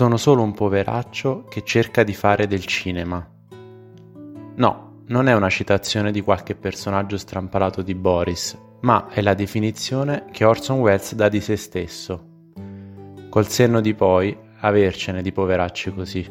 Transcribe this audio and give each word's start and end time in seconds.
Sono 0.00 0.16
solo 0.16 0.40
un 0.40 0.52
poveraccio 0.52 1.44
che 1.44 1.62
cerca 1.62 2.04
di 2.04 2.14
fare 2.14 2.46
del 2.46 2.64
cinema. 2.64 3.22
No, 4.54 5.02
non 5.08 5.28
è 5.28 5.34
una 5.34 5.50
citazione 5.50 6.10
di 6.10 6.22
qualche 6.22 6.54
personaggio 6.54 7.18
strampalato 7.18 7.82
di 7.82 7.94
Boris, 7.94 8.56
ma 8.80 9.08
è 9.10 9.20
la 9.20 9.34
definizione 9.34 10.24
che 10.32 10.46
Orson 10.46 10.78
Welles 10.78 11.14
dà 11.14 11.28
di 11.28 11.42
se 11.42 11.56
stesso. 11.56 12.24
Col 13.28 13.46
senno 13.48 13.82
di 13.82 13.92
poi, 13.92 14.34
avercene 14.60 15.20
di 15.20 15.32
poveracci 15.32 15.92
così. 15.92 16.26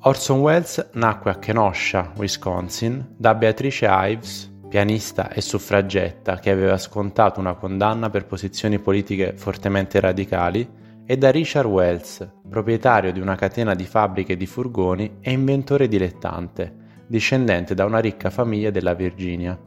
Orson 0.00 0.38
Welles 0.38 0.90
nacque 0.92 1.30
a 1.30 1.38
Kenosha, 1.38 2.12
Wisconsin, 2.14 3.14
da 3.16 3.34
Beatrice 3.34 3.88
Ives, 3.88 4.52
pianista 4.68 5.30
e 5.30 5.40
suffragetta 5.40 6.40
che 6.40 6.50
aveva 6.50 6.76
scontato 6.76 7.40
una 7.40 7.54
condanna 7.54 8.10
per 8.10 8.26
posizioni 8.26 8.78
politiche 8.78 9.32
fortemente 9.34 9.98
radicali, 9.98 10.76
e 11.10 11.18
da 11.18 11.32
Richard 11.32 11.66
Wells, 11.66 12.24
proprietario 12.48 13.10
di 13.10 13.18
una 13.18 13.34
catena 13.34 13.74
di 13.74 13.84
fabbriche 13.84 14.36
di 14.36 14.46
furgoni 14.46 15.16
e 15.20 15.32
inventore 15.32 15.88
dilettante, 15.88 17.02
discendente 17.08 17.74
da 17.74 17.84
una 17.84 17.98
ricca 17.98 18.30
famiglia 18.30 18.70
della 18.70 18.94
Virginia. 18.94 19.58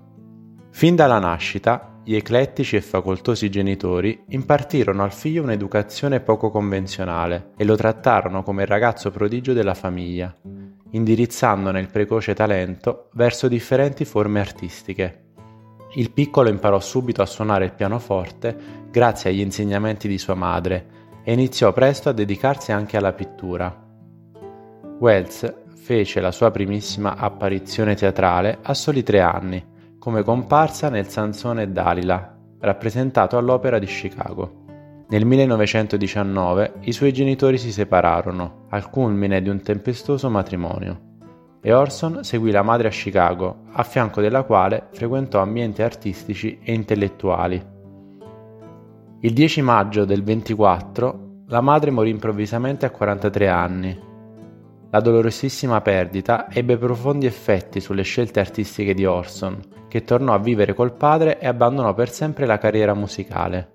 Fin 0.70 0.96
dalla 0.96 1.20
nascita, 1.20 2.00
gli 2.02 2.16
eclettici 2.16 2.78
e 2.78 2.82
facoltosi 2.82 3.50
genitori 3.50 4.24
impartirono 4.30 5.04
al 5.04 5.12
figlio 5.12 5.44
un'educazione 5.44 6.22
poco 6.22 6.50
convenzionale 6.50 7.52
e 7.58 7.66
lo 7.66 7.76
trattarono 7.76 8.42
come 8.42 8.62
il 8.62 8.70
ragazzo 8.70 9.12
prodigio 9.12 9.52
della 9.52 9.74
famiglia, 9.74 10.34
indirizzandone 10.92 11.78
il 11.78 11.92
precoce 11.92 12.34
talento 12.34 13.10
verso 13.16 13.50
differenti 13.50 14.06
forme 14.06 14.40
artistiche. 14.40 15.24
Il 15.96 16.12
piccolo 16.12 16.48
imparò 16.48 16.80
subito 16.80 17.22
a 17.22 17.26
suonare 17.26 17.66
il 17.66 17.74
pianoforte 17.74 18.88
grazie 18.90 19.30
agli 19.30 19.42
insegnamenti 19.42 20.08
di 20.08 20.18
sua 20.18 20.36
madre 20.36 21.02
e 21.24 21.34
iniziò 21.34 21.72
presto 21.72 22.10
a 22.10 22.14
dedicarsi 22.14 22.72
anche 22.72 22.98
alla 22.98 23.14
pittura. 23.14 23.74
Wells 25.00 25.54
fece 25.76 26.22
la 26.22 26.32
sua 26.32 26.52
primissima 26.52 27.16
apparizione 27.16 27.96
teatrale 27.96 28.60
a 28.62 28.74
soli 28.74 29.04
tre 29.04 29.22
anni, 29.22 29.64
come 30.00 30.24
comparsa 30.24 30.90
nel 30.90 31.08
Sansone 31.08 31.72
Dalila, 31.72 32.38
rappresentato 32.60 33.38
all'Opera 33.38 33.80
di 33.80 33.86
Chicago. 33.86 34.62
Nel 35.10 35.26
1919 35.26 36.74
i 36.82 36.92
suoi 36.92 37.12
genitori 37.12 37.58
si 37.58 37.72
separarono, 37.72 38.66
al 38.70 38.90
culmine 38.90 39.42
di 39.42 39.50
un 39.50 39.62
tempestoso 39.62 40.30
matrimonio, 40.30 41.12
e 41.62 41.74
Orson 41.74 42.24
seguì 42.24 42.52
la 42.52 42.62
madre 42.62 42.88
a 42.88 42.92
Chicago, 42.92 43.64
a 43.72 43.84
fianco 43.84 44.22
della 44.22 44.44
quale 44.44 44.88
frequentò 44.92 45.42
ambienti 45.42 45.82
artistici 45.82 46.60
e 46.62 46.74
intellettuali. 46.74 47.73
Il 49.26 49.32
10 49.32 49.62
maggio 49.62 50.04
del 50.04 50.22
24 50.22 51.46
la 51.48 51.62
madre 51.62 51.92
morì 51.92 52.10
improvvisamente 52.10 52.86
a 52.86 52.90
43 52.90 53.48
anni. 53.48 53.98
La 54.90 55.00
dolorosissima 55.00 55.80
perdita 55.80 56.52
ebbe 56.52 56.76
profondi 56.76 57.26
effetti 57.26 57.80
sulle 57.80 58.04
scelte 58.04 58.42
artistiche 58.42 58.94
di 58.94 59.06
Orson, 59.06 59.62
che 59.88 60.04
tornò 60.04 60.34
a 60.34 60.40
vivere 60.40 60.74
col 60.74 60.92
padre 60.98 61.40
e 61.40 61.48
abbandonò 61.48 61.94
per 61.94 62.10
sempre 62.10 62.46
la 62.46 62.58
carriera 62.58 62.94
musicale. 62.94 63.72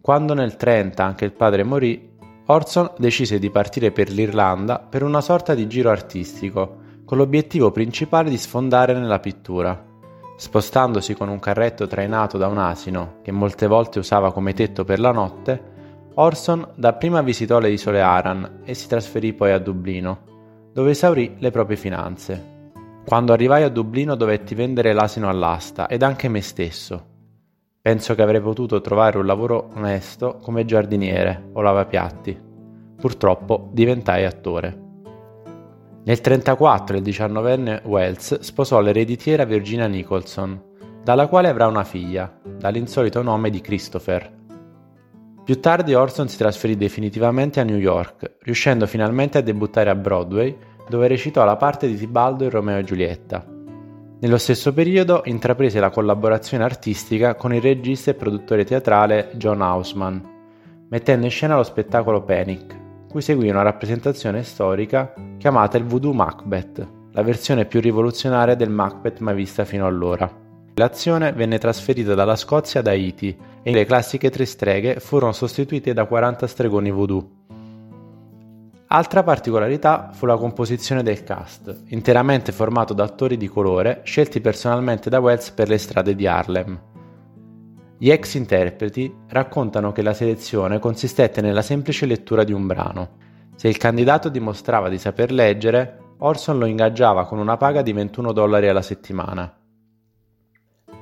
Quando 0.00 0.34
nel 0.34 0.54
30 0.54 1.04
anche 1.04 1.24
il 1.24 1.32
padre 1.32 1.64
morì, 1.64 2.08
Orson 2.46 2.92
decise 2.96 3.40
di 3.40 3.50
partire 3.50 3.90
per 3.90 4.08
l'Irlanda 4.08 4.78
per 4.78 5.02
una 5.02 5.20
sorta 5.20 5.52
di 5.52 5.66
giro 5.66 5.90
artistico, 5.90 6.76
con 7.04 7.18
l'obiettivo 7.18 7.72
principale 7.72 8.30
di 8.30 8.38
sfondare 8.38 8.92
nella 8.92 9.18
pittura. 9.18 9.89
Spostandosi 10.40 11.12
con 11.12 11.28
un 11.28 11.38
carretto 11.38 11.86
trainato 11.86 12.38
da 12.38 12.46
un 12.46 12.56
asino, 12.56 13.16
che 13.20 13.30
molte 13.30 13.66
volte 13.66 13.98
usava 13.98 14.32
come 14.32 14.54
tetto 14.54 14.84
per 14.84 14.98
la 14.98 15.12
notte, 15.12 15.62
Orson 16.14 16.66
dapprima 16.76 17.20
visitò 17.20 17.58
le 17.58 17.68
isole 17.68 18.00
Aran 18.00 18.62
e 18.64 18.72
si 18.72 18.88
trasferì 18.88 19.34
poi 19.34 19.52
a 19.52 19.58
Dublino, 19.58 20.70
dove 20.72 20.92
esaurì 20.92 21.36
le 21.40 21.50
proprie 21.50 21.76
finanze. 21.76 22.72
Quando 23.04 23.34
arrivai 23.34 23.64
a 23.64 23.68
Dublino 23.68 24.14
dovetti 24.14 24.54
vendere 24.54 24.94
l'asino 24.94 25.28
all'asta 25.28 25.88
ed 25.88 26.02
anche 26.02 26.30
me 26.30 26.40
stesso. 26.40 27.04
Penso 27.82 28.14
che 28.14 28.22
avrei 28.22 28.40
potuto 28.40 28.80
trovare 28.80 29.18
un 29.18 29.26
lavoro 29.26 29.68
onesto 29.74 30.38
come 30.40 30.64
giardiniere 30.64 31.50
o 31.52 31.60
lavapiatti. 31.60 32.40
Purtroppo 32.96 33.68
diventai 33.72 34.24
attore. 34.24 34.89
Nel 36.02 36.18
1934 36.18 36.96
il 36.96 37.02
diciannovenne 37.02 37.82
Wells 37.84 38.40
sposò 38.40 38.80
l'ereditiera 38.80 39.44
Virginia 39.44 39.86
Nicholson, 39.86 40.58
dalla 41.04 41.26
quale 41.26 41.48
avrà 41.48 41.66
una 41.66 41.84
figlia, 41.84 42.40
dall'insolito 42.42 43.20
nome 43.20 43.50
di 43.50 43.60
Christopher. 43.60 44.38
Più 45.44 45.60
tardi 45.60 45.92
Orson 45.92 46.28
si 46.28 46.38
trasferì 46.38 46.76
definitivamente 46.76 47.60
a 47.60 47.64
New 47.64 47.76
York, 47.76 48.36
riuscendo 48.40 48.86
finalmente 48.86 49.36
a 49.36 49.42
debuttare 49.42 49.90
a 49.90 49.94
Broadway, 49.94 50.56
dove 50.88 51.06
recitò 51.06 51.44
la 51.44 51.56
parte 51.56 51.86
di 51.86 51.96
Tibaldo 51.96 52.44
in 52.44 52.50
Romeo 52.50 52.78
e 52.78 52.84
Giulietta. 52.84 53.44
Nello 54.20 54.38
stesso 54.38 54.72
periodo 54.72 55.20
intraprese 55.24 55.80
la 55.80 55.90
collaborazione 55.90 56.64
artistica 56.64 57.34
con 57.34 57.52
il 57.52 57.60
regista 57.60 58.10
e 58.10 58.14
produttore 58.14 58.64
teatrale 58.64 59.32
John 59.34 59.60
Houseman, 59.60 60.22
mettendo 60.88 61.26
in 61.26 61.30
scena 61.30 61.56
lo 61.56 61.62
spettacolo 61.62 62.22
Panic, 62.22 62.79
cui 63.10 63.22
seguì 63.22 63.50
una 63.50 63.62
rappresentazione 63.62 64.44
storica 64.44 65.12
chiamata 65.36 65.76
il 65.76 65.84
Voodoo 65.84 66.12
Macbeth, 66.12 66.86
la 67.10 67.22
versione 67.22 67.64
più 67.64 67.80
rivoluzionaria 67.80 68.54
del 68.54 68.70
Macbeth 68.70 69.18
mai 69.18 69.34
vista 69.34 69.64
fino 69.64 69.84
allora. 69.84 70.30
L'azione 70.74 71.32
venne 71.32 71.58
trasferita 71.58 72.14
dalla 72.14 72.36
Scozia 72.36 72.78
ad 72.78 72.86
Haiti 72.86 73.36
e 73.64 73.72
le 73.72 73.84
classiche 73.84 74.30
tre 74.30 74.44
streghe 74.44 75.00
furono 75.00 75.32
sostituite 75.32 75.92
da 75.92 76.06
40 76.06 76.46
stregoni 76.46 76.92
voodoo. 76.92 77.30
Altra 78.86 79.24
particolarità 79.24 80.10
fu 80.12 80.26
la 80.26 80.36
composizione 80.36 81.02
del 81.02 81.24
cast, 81.24 81.82
interamente 81.88 82.52
formato 82.52 82.94
da 82.94 83.02
attori 83.02 83.36
di 83.36 83.48
colore 83.48 84.02
scelti 84.04 84.40
personalmente 84.40 85.10
da 85.10 85.18
Wells 85.18 85.50
per 85.50 85.68
le 85.68 85.78
strade 85.78 86.14
di 86.14 86.28
Harlem. 86.28 86.89
Gli 88.02 88.10
ex 88.10 88.32
interpreti 88.36 89.14
raccontano 89.28 89.92
che 89.92 90.00
la 90.00 90.14
selezione 90.14 90.78
consistette 90.78 91.42
nella 91.42 91.60
semplice 91.60 92.06
lettura 92.06 92.44
di 92.44 92.52
un 92.54 92.66
brano. 92.66 93.18
Se 93.56 93.68
il 93.68 93.76
candidato 93.76 94.30
dimostrava 94.30 94.88
di 94.88 94.96
saper 94.96 95.30
leggere, 95.30 96.14
Orson 96.20 96.58
lo 96.58 96.64
ingaggiava 96.64 97.26
con 97.26 97.38
una 97.38 97.58
paga 97.58 97.82
di 97.82 97.92
21 97.92 98.32
dollari 98.32 98.68
alla 98.68 98.80
settimana. 98.80 99.54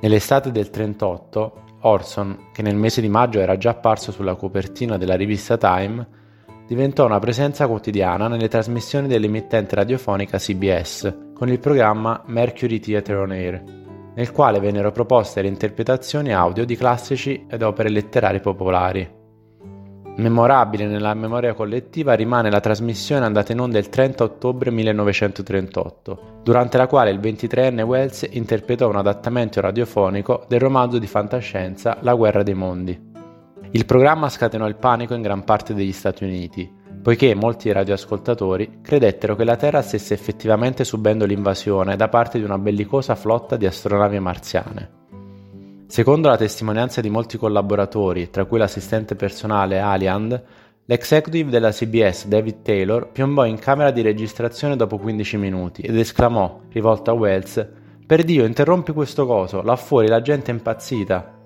Nell'estate 0.01 0.51
del 0.51 0.69
38, 0.69 1.63
Orson, 1.83 2.49
che 2.51 2.61
nel 2.61 2.75
mese 2.75 2.99
di 2.99 3.07
maggio 3.07 3.39
era 3.39 3.55
già 3.55 3.69
apparso 3.69 4.11
sulla 4.11 4.35
copertina 4.35 4.97
della 4.97 5.15
rivista 5.15 5.55
Time, 5.55 6.05
diventò 6.67 7.05
una 7.05 7.19
presenza 7.19 7.65
quotidiana 7.65 8.27
nelle 8.27 8.49
trasmissioni 8.49 9.07
dell'emittente 9.07 9.73
radiofonica 9.73 10.37
CBS 10.37 11.29
con 11.33 11.47
il 11.47 11.59
programma 11.59 12.21
Mercury 12.25 12.81
Theatre 12.81 13.15
on 13.15 13.31
Air 13.31 13.78
nel 14.19 14.33
quale 14.33 14.59
vennero 14.59 14.91
proposte 14.91 15.41
le 15.41 15.47
interpretazioni 15.47 16.33
audio 16.33 16.65
di 16.65 16.75
classici 16.75 17.45
ed 17.49 17.61
opere 17.61 17.87
letterarie 17.87 18.41
popolari. 18.41 19.09
Memorabile 20.17 20.87
nella 20.87 21.13
memoria 21.13 21.53
collettiva 21.53 22.15
rimane 22.15 22.51
la 22.51 22.59
trasmissione 22.59 23.23
andata 23.23 23.53
in 23.53 23.61
onda 23.61 23.79
il 23.79 23.87
30 23.87 24.25
ottobre 24.25 24.71
1938, 24.71 26.41
durante 26.43 26.77
la 26.77 26.87
quale 26.87 27.11
il 27.11 27.19
23enne 27.19 27.83
Wells 27.83 28.27
interpretò 28.31 28.89
un 28.89 28.97
adattamento 28.97 29.61
radiofonico 29.61 30.43
del 30.49 30.59
romanzo 30.59 30.97
di 30.97 31.07
fantascienza 31.07 31.99
La 32.01 32.13
guerra 32.13 32.43
dei 32.43 32.55
mondi. 32.55 33.07
Il 33.71 33.85
programma 33.85 34.27
scatenò 34.27 34.67
il 34.67 34.75
panico 34.75 35.13
in 35.13 35.21
gran 35.21 35.45
parte 35.45 35.73
degli 35.73 35.93
Stati 35.93 36.25
Uniti, 36.25 36.69
poiché 37.01 37.33
molti 37.33 37.71
radioascoltatori 37.71 38.79
credettero 38.81 39.35
che 39.35 39.43
la 39.43 39.55
Terra 39.55 39.81
stesse 39.81 40.13
effettivamente 40.13 40.83
subendo 40.83 41.25
l'invasione 41.25 41.95
da 41.95 42.09
parte 42.09 42.37
di 42.37 42.43
una 42.43 42.57
bellicosa 42.57 43.15
flotta 43.15 43.55
di 43.55 43.65
astronavi 43.65 44.19
marziane. 44.19 44.97
Secondo 45.87 46.27
la 46.27 46.37
testimonianza 46.37 47.01
di 47.01 47.09
molti 47.09 47.37
collaboratori, 47.37 48.29
tra 48.29 48.45
cui 48.45 48.59
l'assistente 48.59 49.15
personale 49.15 49.79
Aliand, 49.79 50.43
l'executive 50.85 51.49
della 51.49 51.71
CBS 51.71 52.27
David 52.27 52.61
Taylor 52.61 53.09
piombò 53.11 53.45
in 53.45 53.57
camera 53.57 53.89
di 53.91 54.01
registrazione 54.01 54.75
dopo 54.75 54.97
15 54.97 55.37
minuti 55.37 55.81
ed 55.81 55.97
esclamò, 55.97 56.61
rivolto 56.69 57.11
a 57.11 57.13
Wells, 57.13 57.67
Per 58.05 58.23
Dio, 58.23 58.43
interrompi 58.43 58.91
questo 58.91 59.27
coso, 59.27 59.61
là 59.61 59.75
fuori 59.75 60.07
la 60.07 60.21
gente 60.21 60.49
è 60.49 60.53
impazzita. 60.53 61.37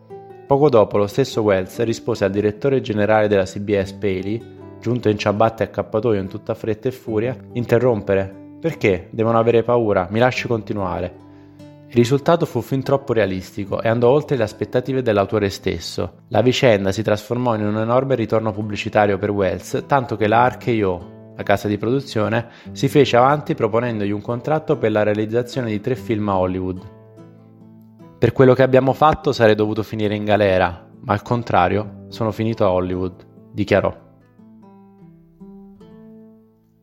Poco 0.47 0.69
dopo 0.69 0.97
lo 0.97 1.07
stesso 1.07 1.41
Wells 1.41 1.81
rispose 1.83 2.23
al 2.23 2.31
direttore 2.31 2.79
generale 2.79 3.27
della 3.27 3.44
CBS 3.44 3.91
Paley 3.94 4.41
giunto 4.83 5.07
in 5.07 5.18
ciabatte 5.18 5.63
e 5.63 5.68
accappatoio 5.68 6.19
in 6.19 6.27
tutta 6.27 6.53
fretta 6.53 6.89
e 6.89 6.91
furia, 6.91 7.33
interrompere. 7.53 8.57
Perché? 8.59 9.07
Devono 9.12 9.39
avere 9.39 9.63
paura, 9.63 10.09
mi 10.12 10.19
lasci 10.19 10.45
continuare. 10.45 11.21
Il 11.88 11.94
risultato 11.95 12.45
fu 12.45 12.59
fin 12.59 12.83
troppo 12.83 13.13
realistico 13.13 13.81
e 13.81 13.88
andò 13.88 14.09
oltre 14.09 14.35
le 14.35 14.44
aspettative 14.44 15.01
dell'autore 15.01 15.50
stesso. 15.50 16.24
La 16.27 16.41
vicenda 16.41 16.91
si 16.91 17.01
trasformò 17.01 17.56
in 17.56 17.65
un 17.65 17.77
enorme 17.77 18.15
ritorno 18.15 18.51
pubblicitario 18.51 19.18
per 19.18 19.30
Wells, 19.30 19.85
tanto 19.88 20.18
che 20.18 20.27
la 20.27 20.50
RKO, 20.50 21.33
la 21.38 21.44
casa 21.44 21.69
di 21.69 21.77
produzione, 21.77 22.50
si 22.74 22.89
fece 22.89 23.15
avanti 23.15 23.56
proponendogli 23.56 24.12
un 24.12 24.21
contratto 24.21 24.77
per 24.77 24.91
la 24.91 25.03
realizzazione 25.03 25.69
di 25.69 25.80
tre 25.80 25.95
film 25.95 26.27
a 26.27 26.38
Hollywood. 26.39 26.81
Per 28.19 28.33
quello 28.33 28.53
che 28.53 28.63
abbiamo 28.63 28.91
fatto 28.91 29.31
sarei 29.31 29.56
dovuto 29.56 29.81
finire 29.81 30.13
in 30.13 30.25
galera, 30.25 30.89
ma 31.00 31.13
al 31.13 31.21
contrario 31.21 32.06
sono 32.09 32.31
finito 32.31 32.65
a 32.65 32.71
Hollywood, 32.71 33.25
dichiarò. 33.50 34.02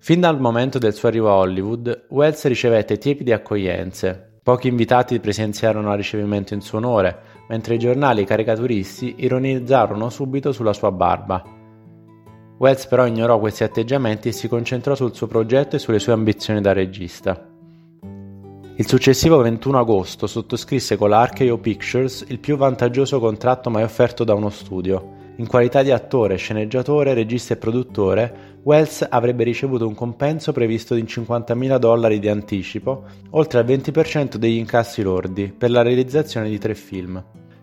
Fin 0.02 0.18
dal 0.18 0.40
momento 0.40 0.78
del 0.78 0.94
suo 0.94 1.08
arrivo 1.08 1.28
a 1.28 1.34
Hollywood, 1.34 2.06
Wells 2.08 2.46
ricevette 2.46 2.96
tiepide 2.96 3.34
accoglienze. 3.34 4.38
Pochi 4.42 4.68
invitati 4.68 5.20
presenziarono 5.20 5.90
al 5.90 5.98
ricevimento 5.98 6.54
in 6.54 6.62
suo 6.62 6.78
onore, 6.78 7.18
mentre 7.50 7.74
i 7.74 7.78
giornali 7.78 8.24
caricaturisti 8.24 9.16
ironizzarono 9.18 10.08
subito 10.08 10.52
sulla 10.52 10.72
sua 10.72 10.90
barba. 10.90 11.44
Wells 12.56 12.86
però 12.86 13.06
ignorò 13.06 13.38
questi 13.38 13.62
atteggiamenti 13.62 14.28
e 14.28 14.32
si 14.32 14.48
concentrò 14.48 14.94
sul 14.94 15.14
suo 15.14 15.26
progetto 15.26 15.76
e 15.76 15.78
sulle 15.78 15.98
sue 15.98 16.14
ambizioni 16.14 16.62
da 16.62 16.72
regista. 16.72 17.46
Il 18.76 18.88
successivo 18.88 19.36
21 19.42 19.78
agosto 19.78 20.26
sottoscrisse 20.26 20.96
con 20.96 21.10
la 21.10 21.26
RKO 21.26 21.58
Pictures 21.58 22.24
il 22.28 22.38
più 22.38 22.56
vantaggioso 22.56 23.20
contratto 23.20 23.68
mai 23.68 23.82
offerto 23.82 24.24
da 24.24 24.32
uno 24.32 24.48
studio. 24.48 25.18
In 25.36 25.46
qualità 25.46 25.82
di 25.82 25.90
attore, 25.90 26.36
sceneggiatore, 26.36 27.14
regista 27.14 27.54
e 27.54 27.56
produttore, 27.56 28.49
Wells 28.62 29.06
avrebbe 29.08 29.42
ricevuto 29.42 29.86
un 29.86 29.94
compenso 29.94 30.52
previsto 30.52 30.94
in 30.94 31.06
50.000 31.06 31.78
dollari 31.78 32.18
di 32.18 32.28
anticipo, 32.28 33.04
oltre 33.30 33.58
al 33.58 33.64
20% 33.64 34.36
degli 34.36 34.56
incassi 34.56 35.02
lordi, 35.02 35.50
per 35.56 35.70
la 35.70 35.80
realizzazione 35.80 36.50
di 36.50 36.58
tre 36.58 36.74
film. 36.74 37.22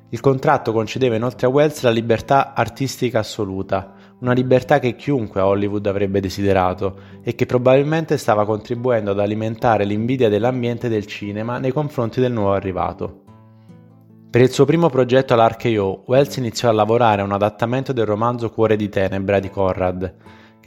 Il 0.09 0.19
contratto 0.21 0.71
concedeva 0.71 1.15
inoltre 1.15 1.45
a 1.45 1.49
Wells 1.49 1.81
la 1.81 1.91
libertà 1.91 2.53
artistica 2.55 3.19
assoluta, 3.19 3.93
una 4.21 4.31
libertà 4.31 4.79
che 4.79 4.95
chiunque 4.95 5.39
a 5.39 5.45
Hollywood 5.45 5.85
avrebbe 5.85 6.19
desiderato 6.19 6.97
e 7.21 7.35
che 7.35 7.45
probabilmente 7.45 8.17
stava 8.17 8.45
contribuendo 8.45 9.11
ad 9.11 9.19
alimentare 9.19 9.83
l'invidia 9.83 10.29
dell'ambiente 10.29 10.89
del 10.89 11.05
cinema 11.05 11.59
nei 11.59 11.71
confronti 11.71 12.19
del 12.19 12.31
nuovo 12.31 12.53
arrivato. 12.53 13.21
Per 14.29 14.41
il 14.41 14.49
suo 14.49 14.65
primo 14.65 14.89
progetto 14.89 15.33
all'RKO, 15.33 16.03
Wells 16.07 16.37
iniziò 16.37 16.69
a 16.69 16.73
lavorare 16.73 17.21
a 17.21 17.25
un 17.25 17.33
adattamento 17.33 17.93
del 17.93 18.05
romanzo 18.05 18.49
Cuore 18.49 18.75
di 18.75 18.89
Tenebra 18.89 19.39
di 19.39 19.49
Conrad, 19.49 20.15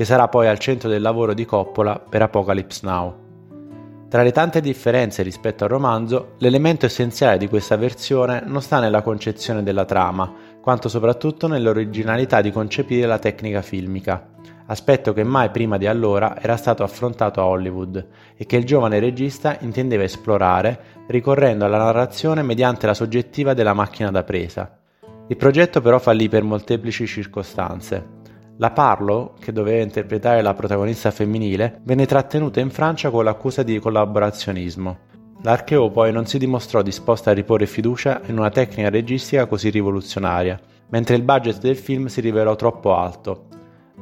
che 0.01 0.07
sarà 0.07 0.29
poi 0.29 0.49
al 0.49 0.59
centro 0.59 0.89
del 0.89 1.03
lavoro 1.03 1.35
di 1.35 1.45
Coppola 1.45 1.99
per 1.99 2.23
Apocalypse 2.23 2.81
Now. 2.85 3.15
Tra 4.09 4.23
le 4.23 4.33
tante 4.33 4.63
differenze 4.63 5.23
rispetto 5.23 5.65
al 5.65 5.69
romanzo, 5.69 6.37
l'elemento 6.39 6.87
essenziale 6.87 7.37
di 7.37 7.49
questa 7.49 7.77
versione 7.77 8.43
non 8.47 8.63
sta 8.63 8.81
nella 8.81 9.03
concezione 9.03 9.63
della 9.63 9.85
trama, 9.85 10.33
quanto 10.63 10.89
soprattutto 10.89 11.49
nell'originalità 11.49 12.41
di 12.41 12.51
concepire 12.51 13.07
la 13.07 13.19
tecnica 13.19 13.61
filmica, 13.61 14.27
aspetto 14.69 15.13
che 15.13 15.23
mai 15.23 15.51
prima 15.51 15.77
di 15.77 15.87
allora 15.87 16.41
era 16.41 16.57
stato 16.57 16.83
affrontato 16.83 17.43
a 17.43 17.45
Hollywood 17.45 18.07
e 18.39 18.47
che 18.47 18.57
il 18.57 18.65
giovane 18.65 19.01
regista 19.01 19.59
intendeva 19.61 20.05
esplorare 20.05 20.81
ricorrendo 21.09 21.67
alla 21.67 21.77
narrazione 21.77 22.41
mediante 22.41 22.87
la 22.87 22.95
soggettiva 22.95 23.53
della 23.53 23.75
macchina 23.75 24.11
da 24.11 24.23
presa. 24.23 24.79
Il 25.27 25.37
progetto 25.37 25.83
però 25.83 25.99
fallì 25.99 26.31
per 26.31 26.43
molteplici 26.43 27.07
circostanze. 27.07 28.20
La 28.61 28.73
Parlo, 28.73 29.37
che 29.41 29.53
doveva 29.53 29.83
interpretare 29.83 30.43
la 30.43 30.53
protagonista 30.53 31.11
femminile, 31.11 31.81
venne 31.83 32.05
trattenuta 32.05 32.61
in 32.61 32.69
Francia 32.69 33.09
con 33.09 33.25
l'accusa 33.25 33.63
di 33.63 33.79
collaborazionismo. 33.79 34.99
L'archeo 35.41 35.91
poi 35.91 36.13
non 36.13 36.27
si 36.27 36.37
dimostrò 36.37 36.83
disposta 36.83 37.31
a 37.31 37.33
riporre 37.33 37.65
fiducia 37.65 38.21
in 38.27 38.37
una 38.37 38.51
tecnica 38.51 38.91
registica 38.91 39.47
così 39.47 39.71
rivoluzionaria, 39.71 40.61
mentre 40.91 41.17
il 41.17 41.23
budget 41.23 41.59
del 41.59 41.77
film 41.77 42.09
si 42.09 42.21
rivelò 42.21 42.55
troppo 42.55 42.95
alto, 42.95 43.47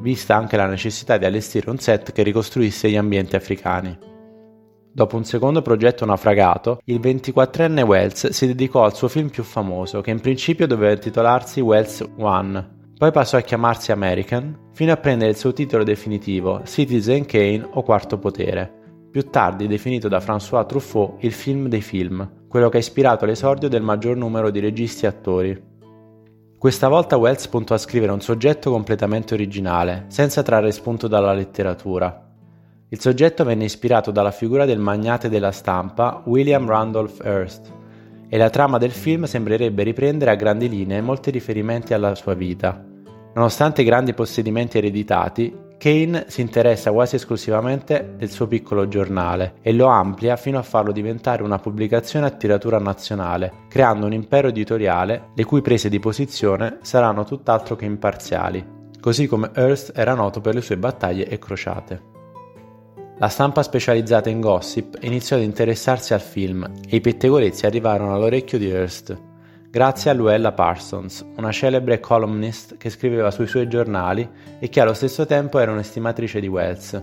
vista 0.00 0.34
anche 0.34 0.56
la 0.56 0.66
necessità 0.66 1.18
di 1.18 1.24
allestire 1.24 1.70
un 1.70 1.78
set 1.78 2.10
che 2.10 2.24
ricostruisse 2.24 2.90
gli 2.90 2.96
ambienti 2.96 3.36
africani. 3.36 3.96
Dopo 4.90 5.14
un 5.14 5.22
secondo 5.22 5.62
progetto 5.62 6.04
naufragato, 6.04 6.80
il 6.86 6.98
24enne 6.98 7.86
Wells 7.86 8.30
si 8.30 8.48
dedicò 8.48 8.82
al 8.82 8.96
suo 8.96 9.06
film 9.06 9.28
più 9.28 9.44
famoso, 9.44 10.00
che 10.00 10.10
in 10.10 10.18
principio 10.18 10.66
doveva 10.66 10.90
intitolarsi 10.94 11.60
Wells 11.60 12.04
One. 12.16 12.77
Poi 12.98 13.12
passò 13.12 13.36
a 13.36 13.42
chiamarsi 13.42 13.92
American, 13.92 14.70
fino 14.72 14.92
a 14.92 14.96
prendere 14.96 15.30
il 15.30 15.36
suo 15.36 15.52
titolo 15.52 15.84
definitivo, 15.84 16.62
Citizen 16.64 17.24
Kane 17.26 17.66
o 17.70 17.82
Quarto 17.82 18.18
Potere 18.18 18.78
più 19.10 19.30
tardi 19.30 19.66
definito 19.66 20.06
da 20.08 20.18
François 20.18 20.66
Truffaut 20.66 21.22
il 21.24 21.32
film 21.32 21.68
dei 21.68 21.80
film, 21.80 22.46
quello 22.46 22.68
che 22.68 22.76
ha 22.76 22.80
ispirato 22.80 23.24
l'esordio 23.24 23.68
del 23.68 23.82
maggior 23.82 24.16
numero 24.16 24.50
di 24.50 24.60
registi 24.60 25.06
e 25.06 25.08
attori. 25.08 25.62
Questa 26.58 26.88
volta 26.88 27.16
Wells 27.16 27.48
puntò 27.48 27.74
a 27.74 27.78
scrivere 27.78 28.12
un 28.12 28.20
soggetto 28.20 28.70
completamente 28.70 29.34
originale, 29.34 30.04
senza 30.08 30.42
trarre 30.42 30.72
spunto 30.72 31.08
dalla 31.08 31.32
letteratura. 31.32 32.26
Il 32.90 33.00
soggetto 33.00 33.44
venne 33.44 33.64
ispirato 33.64 34.10
dalla 34.10 34.30
figura 34.30 34.64
del 34.64 34.78
magnate 34.78 35.28
della 35.28 35.52
stampa 35.52 36.22
William 36.26 36.66
Randolph 36.66 37.20
Hearst, 37.24 37.72
e 38.28 38.36
la 38.36 38.50
trama 38.50 38.76
del 38.76 38.92
film 38.92 39.24
sembrerebbe 39.24 39.82
riprendere 39.82 40.30
a 40.30 40.36
grandi 40.36 40.68
linee 40.68 41.00
molti 41.00 41.30
riferimenti 41.30 41.94
alla 41.94 42.14
sua 42.14 42.34
vita. 42.34 42.87
Nonostante 43.38 43.82
i 43.82 43.84
grandi 43.84 44.14
possedimenti 44.14 44.78
ereditati, 44.78 45.56
Kane 45.78 46.24
si 46.26 46.40
interessa 46.40 46.90
quasi 46.90 47.14
esclusivamente 47.14 48.14
del 48.16 48.30
suo 48.30 48.48
piccolo 48.48 48.88
giornale 48.88 49.58
e 49.62 49.72
lo 49.72 49.86
amplia 49.86 50.34
fino 50.34 50.58
a 50.58 50.64
farlo 50.64 50.90
diventare 50.90 51.44
una 51.44 51.60
pubblicazione 51.60 52.26
a 52.26 52.30
tiratura 52.30 52.80
nazionale, 52.80 53.66
creando 53.68 54.06
un 54.06 54.12
impero 54.12 54.48
editoriale 54.48 55.28
le 55.36 55.44
cui 55.44 55.60
prese 55.60 55.88
di 55.88 56.00
posizione 56.00 56.78
saranno 56.82 57.22
tutt'altro 57.22 57.76
che 57.76 57.84
imparziali, 57.84 58.66
così 59.00 59.28
come 59.28 59.52
Hearst 59.54 59.92
era 59.94 60.14
noto 60.14 60.40
per 60.40 60.56
le 60.56 60.60
sue 60.60 60.76
battaglie 60.76 61.28
e 61.28 61.38
crociate. 61.38 62.02
La 63.18 63.28
stampa 63.28 63.62
specializzata 63.62 64.28
in 64.28 64.40
gossip 64.40 64.98
iniziò 65.02 65.36
ad 65.36 65.42
interessarsi 65.42 66.12
al 66.12 66.20
film 66.20 66.68
e 66.88 66.96
i 66.96 67.00
pettegolezzi 67.00 67.66
arrivarono 67.66 68.16
all'orecchio 68.16 68.58
di 68.58 68.68
Hearst, 68.68 69.26
grazie 69.70 70.10
a 70.10 70.14
Luella 70.14 70.52
Parsons, 70.52 71.24
una 71.36 71.52
celebre 71.52 72.00
columnist 72.00 72.76
che 72.76 72.90
scriveva 72.90 73.30
sui 73.30 73.46
suoi 73.46 73.68
giornali 73.68 74.28
e 74.58 74.68
che 74.68 74.80
allo 74.80 74.94
stesso 74.94 75.26
tempo 75.26 75.58
era 75.58 75.72
un'estimatrice 75.72 76.40
di 76.40 76.48
Wells. 76.48 77.02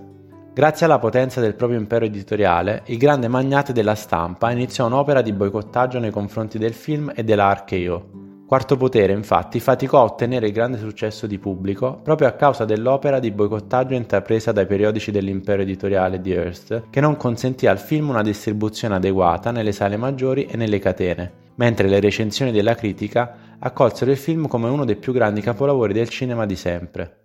Grazie 0.53 0.85
alla 0.85 0.99
potenza 0.99 1.41
del 1.41 1.55
proprio 1.55 1.79
impero 1.79 2.05
editoriale, 2.05 2.83
il 2.85 2.97
grande 2.97 3.27
magnate 3.27 3.73
della 3.73 3.95
stampa 3.95 4.51
iniziò 4.51 4.85
un'opera 4.85 5.21
di 5.21 5.33
boicottaggio 5.33 5.99
nei 5.99 6.11
confronti 6.11 6.57
del 6.57 6.73
film 6.73 7.11
e 7.13 7.23
della 7.23 7.53
RKO. 7.53 8.24
Quarto 8.47 8.77
Potere, 8.77 9.13
infatti, 9.13 9.59
faticò 9.59 9.99
a 9.99 10.03
ottenere 10.03 10.47
il 10.47 10.53
grande 10.53 10.77
successo 10.77 11.25
di 11.25 11.39
pubblico 11.39 11.99
proprio 12.03 12.27
a 12.27 12.33
causa 12.33 12.63
dell'opera 12.63 13.19
di 13.19 13.31
boicottaggio 13.31 13.95
intrapresa 13.95 14.51
dai 14.51 14.67
periodici 14.67 15.11
dell'impero 15.11 15.63
editoriale 15.63 16.21
di 16.21 16.31
Hearst, 16.31 16.83
che 16.89 17.01
non 17.01 17.17
consentì 17.17 17.65
al 17.65 17.79
film 17.79 18.09
una 18.09 18.21
distribuzione 18.21 18.95
adeguata 18.95 19.51
nelle 19.51 19.71
sale 19.71 19.97
maggiori 19.97 20.45
e 20.45 20.57
nelle 20.57 20.79
catene 20.79 21.43
mentre 21.55 21.87
le 21.87 21.99
recensioni 21.99 22.51
della 22.51 22.75
critica 22.75 23.37
accolsero 23.59 24.11
il 24.11 24.17
film 24.17 24.47
come 24.47 24.69
uno 24.69 24.85
dei 24.85 24.95
più 24.95 25.13
grandi 25.13 25.41
capolavori 25.41 25.93
del 25.93 26.09
cinema 26.09 26.45
di 26.45 26.55
sempre. 26.55 27.17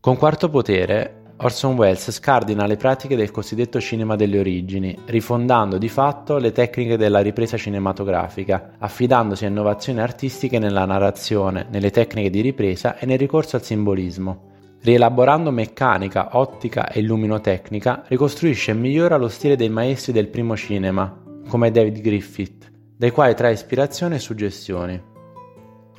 Con 0.00 0.16
Quarto 0.16 0.48
Potere, 0.48 1.22
Orson 1.36 1.74
Welles 1.74 2.12
scardina 2.12 2.64
le 2.64 2.76
pratiche 2.76 3.16
del 3.16 3.32
cosiddetto 3.32 3.80
cinema 3.80 4.14
delle 4.14 4.38
origini, 4.38 4.96
rifondando 5.06 5.78
di 5.78 5.88
fatto 5.88 6.38
le 6.38 6.52
tecniche 6.52 6.96
della 6.96 7.20
ripresa 7.20 7.56
cinematografica, 7.56 8.74
affidandosi 8.78 9.44
a 9.44 9.48
innovazioni 9.48 10.00
artistiche 10.00 10.60
nella 10.60 10.84
narrazione, 10.84 11.66
nelle 11.70 11.90
tecniche 11.90 12.30
di 12.30 12.40
ripresa 12.40 12.96
e 12.96 13.06
nel 13.06 13.18
ricorso 13.18 13.56
al 13.56 13.62
simbolismo. 13.62 14.52
Rielaborando 14.80 15.50
meccanica, 15.50 16.36
ottica 16.38 16.88
e 16.88 17.00
illuminotecnica, 17.00 18.04
ricostruisce 18.06 18.70
e 18.70 18.74
migliora 18.74 19.16
lo 19.16 19.28
stile 19.28 19.56
dei 19.56 19.70
maestri 19.70 20.12
del 20.12 20.28
primo 20.28 20.56
cinema, 20.56 21.20
come 21.48 21.70
David 21.72 22.00
Griffith, 22.00 22.70
dai 22.96 23.10
quali 23.10 23.34
trae 23.34 23.52
ispirazione 23.52 24.16
e 24.16 24.20
suggestioni. 24.20 25.12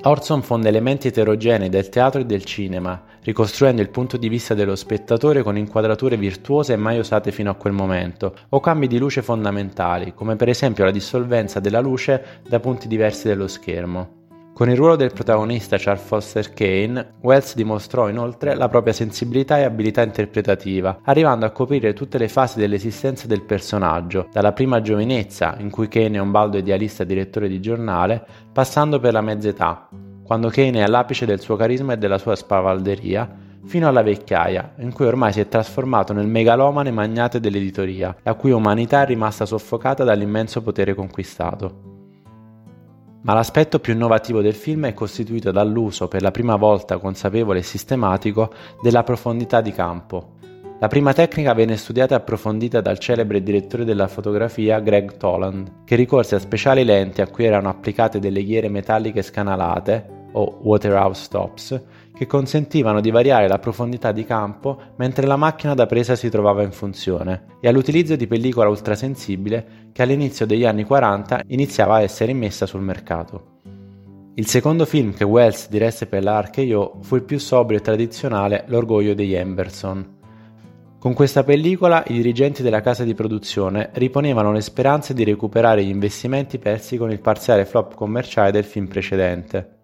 Orson 0.04 0.42
fonde 0.44 0.70
elementi 0.70 1.08
eterogenei 1.08 1.70
del 1.70 1.90
teatro 1.90 2.22
e 2.22 2.26
del 2.26 2.44
cinema, 2.44 3.02
ricostruendo 3.22 3.82
il 3.82 3.90
punto 3.90 4.18
di 4.18 4.30
vista 4.30 4.54
dello 4.54 4.76
spettatore 4.76 5.42
con 5.42 5.58
inquadrature 5.58 6.18
virtuose 6.18 6.76
mai 6.76 7.00
usate 7.00 7.32
fino 7.32 7.50
a 7.50 7.56
quel 7.56 7.74
momento, 7.74 8.36
o 8.50 8.60
cambi 8.60 8.88
di 8.88 9.00
luce 9.00 9.22
fondamentali, 9.22 10.14
come 10.14 10.36
per 10.36 10.50
esempio 10.50 10.86
la 10.86 10.92
dissolvenza 10.92 11.60
della 11.60 11.80
luce 11.80 12.42
da 12.48 12.60
punti 12.60 12.88
diversi 12.88 13.28
dello 13.28 13.48
schermo. 13.48 14.25
Con 14.56 14.70
il 14.70 14.78
ruolo 14.78 14.96
del 14.96 15.12
protagonista 15.12 15.76
Charles 15.78 16.06
Foster 16.06 16.54
Kane, 16.54 17.16
Wells 17.20 17.56
dimostrò 17.56 18.08
inoltre 18.08 18.56
la 18.56 18.70
propria 18.70 18.94
sensibilità 18.94 19.58
e 19.60 19.64
abilità 19.64 20.02
interpretativa, 20.02 21.00
arrivando 21.04 21.46
a 21.46 21.50
coprire 21.50 21.92
tutte 21.92 22.18
le 22.18 22.30
fasi 22.30 22.58
dell'esistenza 22.58 23.28
del 23.28 23.42
personaggio, 23.42 24.30
dalla 24.32 24.54
prima 24.54 24.80
giovinezza, 24.80 25.58
in 25.60 25.70
cui 25.70 25.90
Kane 25.90 26.16
è 26.16 26.22
un 26.22 26.32
baldo 26.32 26.58
idealista 26.58 27.04
direttore 27.04 27.50
di 27.50 27.60
giornale, 27.60 28.26
passando 28.54 28.98
per 28.98 29.12
la 29.12 29.20
mezza 29.20 29.50
età, 29.50 29.90
quando 30.24 30.48
Kane 30.48 30.80
è 30.80 30.84
all'apice 30.84 31.26
del 31.26 31.42
suo 31.42 31.58
carisma 31.58 31.92
e 31.92 31.98
della 31.98 32.18
sua 32.18 32.38
spavalderia, 32.38 33.30
fino 33.66 33.90
alla 33.90 34.04
vecchiaia, 34.04 34.76
in 34.78 34.94
cui 34.94 35.06
ormai 35.06 35.34
si 35.34 35.42
è 35.42 35.50
trasformato 35.50 36.14
nel 36.14 36.28
megalomane 36.28 36.92
magnate 36.92 37.42
dell'editoria, 37.42 38.16
la 38.24 38.36
cui 38.36 38.52
umanità 38.52 39.02
è 39.02 39.06
rimasta 39.06 39.46
soffocata 39.46 40.06
dall'immenso 40.06 40.62
potere 40.62 40.94
conquistato. 40.94 41.95
Ma 43.26 43.34
l'aspetto 43.34 43.80
più 43.80 43.94
innovativo 43.94 44.40
del 44.42 44.54
film 44.54 44.86
è 44.86 44.94
costituito 44.94 45.50
dall'uso, 45.50 46.08
per 46.08 46.22
la 46.22 46.30
prima 46.30 46.58
volta 46.58 47.00
consapevole 47.00 47.58
e 47.58 47.64
sistematico, 47.64 48.54
della 48.84 49.02
profondità 49.02 49.62
di 49.62 49.72
campo. 49.72 50.34
La 50.80 50.88
prima 50.88 51.12
tecnica 51.12 51.56
venne 51.56 51.76
studiata 51.76 52.14
e 52.14 52.18
approfondita 52.18 52.82
dal 52.82 53.00
celebre 53.00 53.42
direttore 53.42 53.84
della 53.84 54.08
fotografia 54.08 54.80
Greg 54.80 55.18
Toland, 55.18 55.86
che 55.86 55.96
ricorse 55.96 56.36
a 56.36 56.40
speciali 56.40 56.84
lenti 56.84 57.22
a 57.22 57.28
cui 57.28 57.46
erano 57.46 57.70
applicate 57.70 58.20
delle 58.20 58.44
ghiere 58.44 58.70
metalliche 58.70 59.24
scanalate, 59.24 60.15
o 60.36 60.60
Waterhouse 60.62 61.24
Stops, 61.24 61.84
che 62.16 62.26
consentivano 62.26 63.02
di 63.02 63.12
variare 63.12 63.48
la 63.48 63.60
profondità 63.60 64.12
di 64.12 64.24
campo 64.24 64.80
mentre 64.96 65.28
la 65.28 65.36
macchina 65.36 65.74
da 65.74 65.86
presa 65.86 66.16
si 66.16 66.30
trovava 66.30 66.64
in 66.64 66.72
funzione, 66.72 67.58
e 67.60 67.68
all'utilizzo 67.68 68.16
di 68.16 68.28
pellicola 68.28 68.70
ultrasensibile 68.70 69.90
che 69.92 70.02
all'inizio 70.02 70.46
degli 70.46 70.66
anni 70.66 70.86
40 70.86 71.42
iniziava 71.48 71.96
a 71.96 72.02
essere 72.02 72.32
immessa 72.32 72.66
sul 72.66 72.82
mercato. 72.82 73.54
Il 74.36 74.48
secondo 74.48 74.86
film 74.86 75.14
che 75.14 75.24
Wells 75.24 75.70
diresse 75.70 76.08
per 76.08 76.24
la 76.24 76.42
RKO 76.42 77.00
fu 77.02 77.16
il 77.16 77.24
più 77.24 77.40
sobrio 77.40 77.78
e 77.78 77.82
tradizionale 77.82 78.66
L'orgoglio 78.68 79.14
degli 79.14 79.34
Emberson. 79.34 80.14
Con 81.00 81.14
questa 81.14 81.44
pellicola 81.44 82.04
i 82.08 82.14
dirigenti 82.14 82.64
della 82.64 82.82
casa 82.82 83.04
di 83.04 83.14
produzione 83.14 83.92
riponevano 83.94 84.52
le 84.52 84.62
speranze 84.62 85.14
di 85.14 85.24
recuperare 85.24 85.86
gli 85.86 85.90
investimenti 85.90 86.58
persi 86.58 86.98
con 86.98 87.12
il 87.12 87.22
parziale 87.22 87.64
flop 87.64 87.94
commerciale 87.94 88.52
del 88.52 88.64
film 88.64 88.88
precedente. 88.88 89.75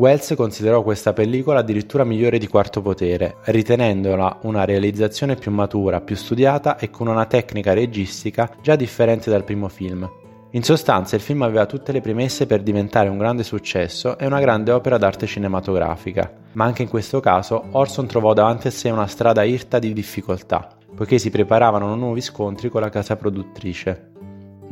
Wells 0.00 0.32
considerò 0.34 0.82
questa 0.82 1.12
pellicola 1.12 1.58
addirittura 1.58 2.04
migliore 2.04 2.38
di 2.38 2.48
Quarto 2.48 2.80
Potere, 2.80 3.36
ritenendola 3.44 4.38
una 4.44 4.64
realizzazione 4.64 5.34
più 5.34 5.50
matura, 5.50 6.00
più 6.00 6.16
studiata 6.16 6.78
e 6.78 6.88
con 6.88 7.06
una 7.06 7.26
tecnica 7.26 7.74
registica 7.74 8.50
già 8.62 8.76
differente 8.76 9.28
dal 9.28 9.44
primo 9.44 9.68
film. 9.68 10.10
In 10.52 10.62
sostanza 10.62 11.16
il 11.16 11.20
film 11.20 11.42
aveva 11.42 11.66
tutte 11.66 11.92
le 11.92 12.00
premesse 12.00 12.46
per 12.46 12.62
diventare 12.62 13.10
un 13.10 13.18
grande 13.18 13.42
successo 13.42 14.16
e 14.16 14.24
una 14.24 14.40
grande 14.40 14.72
opera 14.72 14.96
d'arte 14.96 15.26
cinematografica, 15.26 16.32
ma 16.52 16.64
anche 16.64 16.80
in 16.80 16.88
questo 16.88 17.20
caso 17.20 17.62
Orson 17.72 18.06
trovò 18.06 18.32
davanti 18.32 18.68
a 18.68 18.70
sé 18.70 18.88
una 18.88 19.06
strada 19.06 19.42
irta 19.42 19.78
di 19.78 19.92
difficoltà, 19.92 20.66
poiché 20.96 21.18
si 21.18 21.28
preparavano 21.28 21.94
nuovi 21.94 22.22
scontri 22.22 22.70
con 22.70 22.80
la 22.80 22.88
casa 22.88 23.16
produttrice. 23.16 24.09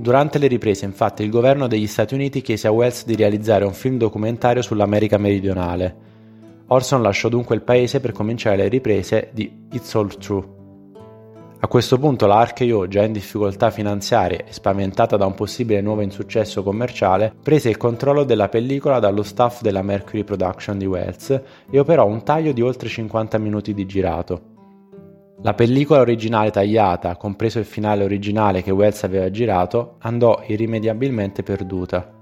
Durante 0.00 0.38
le 0.38 0.46
riprese, 0.46 0.84
infatti, 0.84 1.24
il 1.24 1.30
governo 1.30 1.66
degli 1.66 1.88
Stati 1.88 2.14
Uniti 2.14 2.40
chiese 2.40 2.68
a 2.68 2.70
Wells 2.70 3.04
di 3.04 3.16
realizzare 3.16 3.64
un 3.64 3.72
film 3.72 3.98
documentario 3.98 4.62
sull'America 4.62 5.18
meridionale. 5.18 6.06
Orson 6.68 7.02
lasciò 7.02 7.28
dunque 7.28 7.56
il 7.56 7.62
paese 7.62 7.98
per 7.98 8.12
cominciare 8.12 8.56
le 8.58 8.68
riprese 8.68 9.30
di 9.32 9.66
It's 9.72 9.92
All 9.96 10.16
True, 10.16 10.56
a 11.60 11.66
questo 11.66 11.98
punto 11.98 12.28
la 12.28 12.44
RKO, 12.44 12.86
già 12.86 13.02
in 13.02 13.10
difficoltà 13.10 13.72
finanziarie 13.72 14.44
e 14.46 14.52
spaventata 14.52 15.16
da 15.16 15.26
un 15.26 15.34
possibile 15.34 15.80
nuovo 15.80 16.02
insuccesso 16.02 16.62
commerciale, 16.62 17.34
prese 17.42 17.68
il 17.68 17.76
controllo 17.76 18.22
della 18.22 18.48
pellicola 18.48 19.00
dallo 19.00 19.24
staff 19.24 19.60
della 19.60 19.82
Mercury 19.82 20.22
Production 20.22 20.78
di 20.78 20.86
Wells 20.86 21.30
e 21.68 21.78
operò 21.80 22.06
un 22.06 22.22
taglio 22.22 22.52
di 22.52 22.62
oltre 22.62 22.88
50 22.88 23.38
minuti 23.38 23.74
di 23.74 23.86
girato. 23.86 24.57
La 25.40 25.54
pellicola 25.54 26.00
originale 26.00 26.50
tagliata, 26.50 27.16
compreso 27.16 27.60
il 27.60 27.64
finale 27.64 28.02
originale 28.02 28.60
che 28.60 28.72
Wells 28.72 29.04
aveva 29.04 29.30
girato, 29.30 29.94
andò 30.00 30.42
irrimediabilmente 30.44 31.44
perduta. 31.44 32.12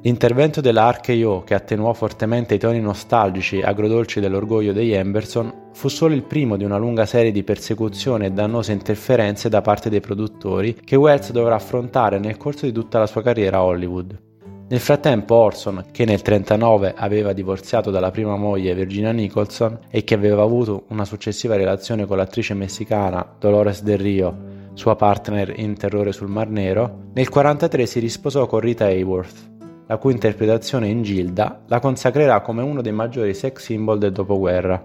L'intervento 0.00 0.62
della 0.62 0.90
RKO, 0.90 1.42
che 1.44 1.52
attenuò 1.52 1.92
fortemente 1.92 2.54
i 2.54 2.58
toni 2.58 2.80
nostalgici 2.80 3.58
e 3.58 3.62
agrodolci 3.64 4.20
dell'orgoglio 4.20 4.72
degli 4.72 4.92
Emberson, 4.92 5.68
fu 5.72 5.88
solo 5.88 6.14
il 6.14 6.24
primo 6.24 6.56
di 6.56 6.64
una 6.64 6.78
lunga 6.78 7.04
serie 7.04 7.30
di 7.30 7.42
persecuzioni 7.42 8.24
e 8.24 8.30
dannose 8.30 8.72
interferenze 8.72 9.50
da 9.50 9.60
parte 9.60 9.90
dei 9.90 10.00
produttori 10.00 10.74
che 10.74 10.96
Wells 10.96 11.30
dovrà 11.30 11.56
affrontare 11.56 12.18
nel 12.18 12.38
corso 12.38 12.64
di 12.64 12.72
tutta 12.72 12.98
la 12.98 13.06
sua 13.06 13.20
carriera 13.20 13.58
a 13.58 13.64
Hollywood. 13.64 14.23
Nel 14.66 14.80
frattempo 14.80 15.34
Orson, 15.34 15.84
che 15.92 16.06
nel 16.06 16.22
1939 16.24 16.94
aveva 16.96 17.34
divorziato 17.34 17.90
dalla 17.90 18.10
prima 18.10 18.36
moglie 18.36 18.74
Virginia 18.74 19.12
Nicholson 19.12 19.78
e 19.90 20.04
che 20.04 20.14
aveva 20.14 20.42
avuto 20.42 20.84
una 20.88 21.04
successiva 21.04 21.54
relazione 21.54 22.06
con 22.06 22.16
l'attrice 22.16 22.54
messicana 22.54 23.36
Dolores 23.38 23.82
Del 23.82 23.98
Rio, 23.98 24.36
sua 24.72 24.96
partner 24.96 25.52
in 25.58 25.76
Terrore 25.76 26.12
sul 26.12 26.28
Mar 26.28 26.48
Nero, 26.48 26.82
nel 26.82 27.26
1943 27.28 27.86
si 27.86 27.98
risposò 28.00 28.46
con 28.46 28.60
Rita 28.60 28.86
Hayworth, 28.86 29.50
la 29.86 29.98
cui 29.98 30.12
interpretazione 30.12 30.88
in 30.88 31.02
Gilda 31.02 31.62
la 31.66 31.78
consacrerà 31.78 32.40
come 32.40 32.62
uno 32.62 32.80
dei 32.80 32.92
maggiori 32.92 33.34
sex 33.34 33.62
symbol 33.62 33.98
del 33.98 34.12
dopoguerra. 34.12 34.82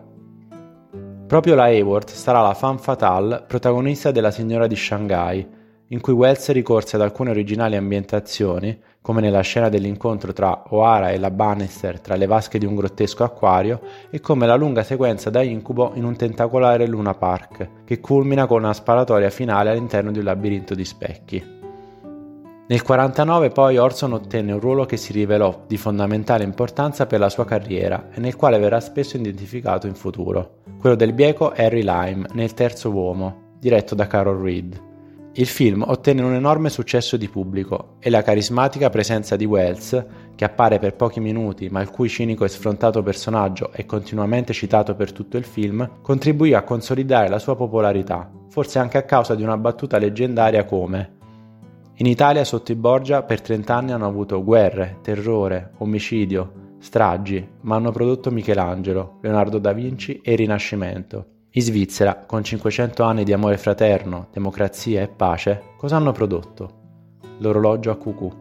Proprio 1.25 1.55
la 1.55 1.65
Haworth 1.65 2.09
sarà 2.09 2.41
la 2.41 2.53
femme 2.53 2.79
fatale 2.79 3.45
protagonista 3.47 4.11
della 4.11 4.31
Signora 4.31 4.67
di 4.67 4.75
Shanghai, 4.75 5.47
in 5.91 6.01
cui 6.01 6.13
Wells 6.13 6.51
ricorse 6.51 6.95
ad 6.95 7.01
alcune 7.01 7.31
originali 7.31 7.75
ambientazioni, 7.75 8.79
come 9.01 9.21
nella 9.21 9.41
scena 9.41 9.69
dell'incontro 9.69 10.33
tra 10.33 10.63
O'Hara 10.69 11.09
e 11.09 11.17
la 11.17 11.31
Bannister 11.31 11.99
tra 11.99 12.15
le 12.15 12.27
vasche 12.27 12.59
di 12.59 12.65
un 12.65 12.75
grottesco 12.75 13.23
acquario, 13.23 13.81
e 14.09 14.19
come 14.19 14.45
la 14.45 14.55
lunga 14.55 14.83
sequenza 14.83 15.29
da 15.29 15.41
incubo 15.41 15.93
in 15.95 16.03
un 16.03 16.15
tentacolare 16.15 16.85
Luna 16.85 17.15
Park, 17.15 17.85
che 17.85 17.99
culmina 17.99 18.45
con 18.45 18.63
una 18.63 18.73
sparatoria 18.73 19.29
finale 19.31 19.71
all'interno 19.71 20.11
di 20.11 20.19
un 20.19 20.25
labirinto 20.25 20.75
di 20.75 20.85
specchi. 20.85 21.57
Nel 22.69 22.81
1949 22.85 23.49
poi 23.49 23.77
Orson 23.77 24.13
ottenne 24.13 24.51
un 24.51 24.59
ruolo 24.59 24.85
che 24.85 24.95
si 24.95 25.11
rivelò 25.11 25.63
di 25.65 25.75
fondamentale 25.75 26.43
importanza 26.43 27.07
per 27.07 27.19
la 27.19 27.29
sua 27.29 27.45
carriera 27.45 28.09
e 28.11 28.19
nel 28.19 28.35
quale 28.35 28.59
verrà 28.59 28.79
spesso 28.79 29.17
identificato 29.17 29.87
in 29.87 29.95
futuro, 29.95 30.57
quello 30.79 30.95
del 30.95 31.13
bieco 31.13 31.49
Harry 31.49 31.81
Lime 31.81 32.27
nel 32.33 32.53
Terzo 32.53 32.91
Uomo, 32.91 33.55
diretto 33.59 33.95
da 33.95 34.05
Carol 34.05 34.39
Reed. 34.39 34.88
Il 35.39 35.47
film 35.47 35.85
ottenne 35.87 36.21
un 36.21 36.33
enorme 36.33 36.69
successo 36.69 37.15
di 37.15 37.29
pubblico 37.29 37.95
e 37.99 38.09
la 38.09 38.23
carismatica 38.23 38.89
presenza 38.89 39.37
di 39.37 39.45
Wells, 39.45 40.05
che 40.35 40.43
appare 40.43 40.79
per 40.79 40.97
pochi 40.97 41.21
minuti 41.21 41.69
ma 41.69 41.79
il 41.79 41.89
cui 41.89 42.09
cinico 42.09 42.43
e 42.43 42.49
sfrontato 42.49 43.01
personaggio 43.01 43.71
è 43.71 43.85
continuamente 43.85 44.51
citato 44.51 44.95
per 44.95 45.13
tutto 45.13 45.37
il 45.37 45.45
film, 45.45 46.01
contribuì 46.01 46.53
a 46.53 46.63
consolidare 46.63 47.29
la 47.29 47.39
sua 47.39 47.55
popolarità, 47.55 48.29
forse 48.49 48.79
anche 48.79 48.97
a 48.97 49.03
causa 49.03 49.33
di 49.33 49.41
una 49.41 49.55
battuta 49.55 49.97
leggendaria 49.97 50.65
come 50.65 51.13
in 51.95 52.05
Italia 52.05 52.43
sotto 52.43 52.73
i 52.73 52.75
Borgia 52.75 53.23
per 53.23 53.39
30 53.39 53.73
anni 53.73 53.91
hanno 53.93 54.07
avuto 54.07 54.43
guerre, 54.43 54.97
terrore, 55.01 55.71
omicidio, 55.77 56.75
stragi, 56.79 57.45
ma 57.61 57.77
hanno 57.77 57.91
prodotto 57.91 58.29
Michelangelo, 58.29 59.19
Leonardo 59.21 59.57
da 59.57 59.71
Vinci 59.71 60.19
e 60.21 60.31
il 60.33 60.37
Rinascimento. 60.37 61.38
In 61.53 61.63
Svizzera, 61.63 62.25
con 62.27 62.43
500 62.43 63.01
anni 63.01 63.23
di 63.23 63.33
amore 63.33 63.57
fraterno, 63.57 64.27
democrazia 64.31 65.01
e 65.01 65.07
pace, 65.07 65.73
cosa 65.77 65.95
hanno 65.95 66.11
prodotto? 66.11 66.69
L'orologio 67.39 67.89
a 67.89 67.95
cucù. 67.95 68.31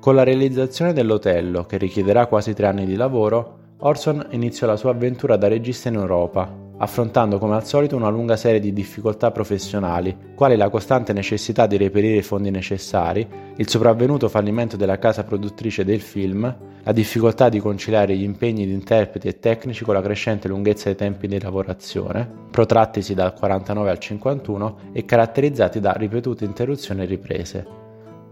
Con 0.00 0.14
la 0.16 0.24
realizzazione 0.24 0.92
dell'Otello, 0.92 1.64
che 1.64 1.78
richiederà 1.78 2.26
quasi 2.26 2.54
tre 2.54 2.66
anni 2.66 2.86
di 2.86 2.96
lavoro, 2.96 3.58
Orson 3.78 4.26
iniziò 4.30 4.66
la 4.66 4.76
sua 4.76 4.90
avventura 4.90 5.36
da 5.36 5.46
regista 5.46 5.88
in 5.88 5.94
Europa, 5.94 6.63
affrontando 6.78 7.38
come 7.38 7.54
al 7.54 7.66
solito 7.66 7.96
una 7.96 8.08
lunga 8.08 8.36
serie 8.36 8.60
di 8.60 8.72
difficoltà 8.72 9.30
professionali, 9.30 10.16
quali 10.34 10.56
la 10.56 10.68
costante 10.68 11.12
necessità 11.12 11.66
di 11.66 11.76
reperire 11.76 12.18
i 12.18 12.22
fondi 12.22 12.50
necessari, 12.50 13.26
il 13.56 13.68
sopravvenuto 13.68 14.28
fallimento 14.28 14.76
della 14.76 14.98
casa 14.98 15.24
produttrice 15.24 15.84
del 15.84 16.00
film, 16.00 16.56
la 16.82 16.92
difficoltà 16.92 17.48
di 17.48 17.60
conciliare 17.60 18.16
gli 18.16 18.22
impegni 18.22 18.66
di 18.66 18.72
interpreti 18.72 19.28
e 19.28 19.38
tecnici 19.38 19.84
con 19.84 19.94
la 19.94 20.02
crescente 20.02 20.48
lunghezza 20.48 20.84
dei 20.84 20.96
tempi 20.96 21.26
di 21.26 21.40
lavorazione, 21.40 22.28
protrattisi 22.50 23.14
dal 23.14 23.32
49 23.32 23.90
al 23.90 23.98
51 23.98 24.78
e 24.92 25.04
caratterizzati 25.04 25.80
da 25.80 25.92
ripetute 25.92 26.44
interruzioni 26.44 27.02
e 27.02 27.06
riprese. 27.06 27.66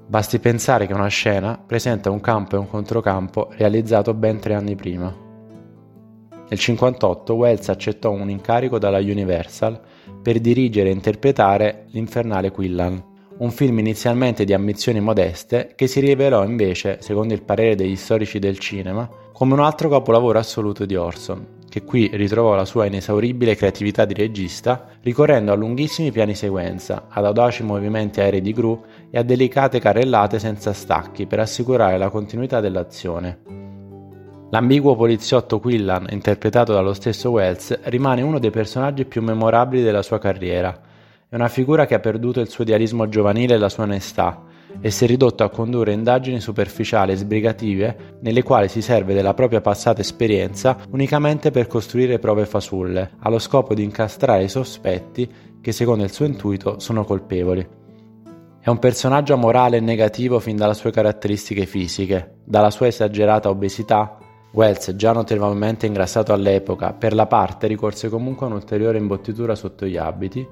Basti 0.07 0.39
pensare 0.41 0.87
che 0.87 0.93
una 0.93 1.07
scena 1.07 1.59
presenta 1.65 2.11
un 2.11 2.21
campo 2.21 2.57
e 2.57 2.59
un 2.59 2.69
controcampo 2.69 3.49
realizzato 3.53 4.13
ben 4.13 4.39
tre 4.41 4.55
anni 4.55 4.75
prima. 4.75 5.32
Nel 6.53 6.61
1958 6.61 7.35
Wells 7.35 7.69
accettò 7.71 8.11
un 8.11 8.29
incarico 8.29 8.79
dalla 8.79 8.99
Universal 8.99 9.81
per 10.21 10.39
dirigere 10.39 10.91
e 10.91 10.93
interpretare 10.93 11.87
L'Infernale 11.93 12.51
Quillan, 12.51 13.03
un 13.39 13.51
film 13.51 13.79
inizialmente 13.79 14.45
di 14.45 14.53
ambizioni 14.53 15.01
modeste 15.01 15.73
che 15.75 15.87
si 15.87 16.01
rivelò 16.01 16.45
invece, 16.45 16.99
secondo 17.01 17.33
il 17.33 17.43
parere 17.43 17.75
degli 17.75 17.97
storici 17.97 18.39
del 18.39 18.59
cinema, 18.59 19.09
come 19.33 19.55
un 19.55 19.61
altro 19.61 19.89
capolavoro 19.89 20.39
assoluto 20.39 20.85
di 20.85 20.95
Orson, 20.95 21.61
che 21.71 21.85
qui 21.85 22.11
ritrovò 22.13 22.55
la 22.55 22.67
sua 22.67 22.85
inesauribile 22.85 23.57
creatività 23.57 24.05
di 24.05 24.13
regista, 24.13 24.89
ricorrendo 25.01 25.53
a 25.53 25.57
lunghissimi 25.57 26.13
piani 26.13 26.35
sequenza, 26.35 27.07
ad 27.09 27.25
audaci 27.25 27.63
movimenti 27.63 28.21
aerei 28.21 28.43
di 28.43 28.53
gru 28.53 28.79
e 29.11 29.17
a 29.17 29.23
delicate 29.23 29.81
carrellate 29.81 30.39
senza 30.39 30.75
stacchi 30.75 31.25
per 31.25 31.41
assicurare 31.41 31.97
la 31.97 32.11
continuità 32.11 32.61
dell'azione. 32.61 33.71
L'ambiguo 34.53 34.95
poliziotto 34.97 35.61
Quillan, 35.61 36.09
interpretato 36.11 36.75
dallo 36.75 36.93
stesso 36.93 37.31
Wells, 37.31 37.85
rimane 37.85 38.21
uno 38.21 38.39
dei 38.39 38.51
personaggi 38.51 39.07
più 39.07 39.23
memorabili 39.23 39.83
della 39.83 40.03
sua 40.03 40.19
carriera. 40.19 40.79
È 41.27 41.35
una 41.35 41.49
figura 41.49 41.87
che 41.87 41.95
ha 41.95 42.01
perduto 42.01 42.39
il 42.39 42.51
suo 42.51 42.63
idealismo 42.63 43.09
giovanile 43.09 43.55
e 43.55 43.57
la 43.57 43.71
sua 43.71 43.85
onestà, 43.85 44.43
e 44.79 44.91
si 44.91 45.05
è 45.05 45.07
ridotto 45.07 45.43
a 45.43 45.49
condurre 45.49 45.95
indagini 45.95 46.39
superficiali 46.39 47.13
e 47.13 47.17
sbrigative 47.17 48.19
nelle 48.21 48.43
quali 48.43 48.69
si 48.69 48.83
serve 48.83 49.15
della 49.15 49.33
propria 49.33 49.63
passata 49.63 50.03
esperienza 50.03 50.77
unicamente 50.91 51.51
per 51.51 51.67
costruire 51.67 52.19
prove 52.19 52.45
fasulle, 52.45 53.13
allo 53.21 53.39
scopo 53.39 53.73
di 53.73 53.83
incastrare 53.83 54.45
i 54.45 54.51
sospetti 54.51 55.31
che 55.63 55.73
secondo 55.73 56.05
il 56.05 56.13
suo 56.13 56.27
intuito 56.27 56.79
sono 56.79 57.05
colpevoli. 57.05 57.67
È 58.61 58.69
un 58.69 58.79
personaggio 58.79 59.33
amorale 59.33 59.79
e 59.79 59.81
negativo 59.81 60.39
fin 60.41 60.57
dalle 60.57 60.75
sue 60.75 60.91
caratteristiche 60.91 61.65
fisiche, 61.65 62.41
dalla 62.45 62.71
sua 62.71 62.89
esagerata 62.89 63.49
obesità 63.49 64.19
Wells, 64.53 64.95
già 64.97 65.13
notevolmente 65.13 65.87
ingrassato 65.87 66.33
all'epoca, 66.35 66.93
per 66.93 67.15
la 67.15 67.27
parte 67.27 67.67
ricorse 67.67 68.11
comunque 68.11 68.45
a 68.45 68.51
un'ulteriore 68.51 68.99
imbottitura 68.99 69.55
sotto 69.55 69.87
gli 69.87 69.97
abiti, 69.97 70.47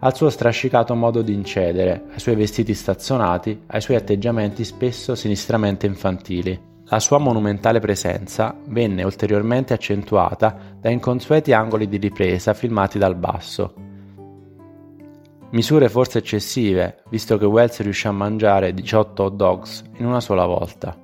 al 0.00 0.14
suo 0.14 0.28
strascicato 0.28 0.94
modo 0.94 1.22
di 1.22 1.32
incedere, 1.32 2.04
ai 2.12 2.18
suoi 2.18 2.34
vestiti 2.34 2.74
stazzonati, 2.74 3.62
ai 3.66 3.80
suoi 3.80 3.96
atteggiamenti 3.96 4.64
spesso 4.64 5.14
sinistramente 5.14 5.86
infantili. 5.86 6.72
La 6.86 6.98
sua 6.98 7.18
monumentale 7.18 7.78
presenza 7.78 8.54
venne 8.66 9.04
ulteriormente 9.04 9.72
accentuata 9.72 10.56
da 10.78 10.90
inconsueti 10.90 11.52
angoli 11.52 11.88
di 11.88 11.96
ripresa 11.96 12.54
filmati 12.54 12.98
dal 12.98 13.14
basso. 13.14 13.74
Misure 15.50 15.88
forse 15.88 16.18
eccessive, 16.18 17.02
visto 17.08 17.38
che 17.38 17.46
Wells 17.46 17.80
riuscì 17.80 18.08
a 18.08 18.12
mangiare 18.12 18.74
18 18.74 19.22
hot 19.22 19.34
dogs 19.34 19.84
in 19.98 20.06
una 20.06 20.20
sola 20.20 20.44
volta. 20.44 21.03